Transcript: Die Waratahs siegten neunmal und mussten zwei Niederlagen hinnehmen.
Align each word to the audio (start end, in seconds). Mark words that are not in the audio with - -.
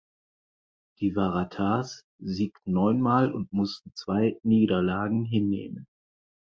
Die 0.99 1.15
Waratahs 1.15 2.07
siegten 2.17 2.73
neunmal 2.73 3.31
und 3.31 3.53
mussten 3.53 3.91
zwei 3.93 4.35
Niederlagen 4.41 5.25
hinnehmen. 5.25 5.85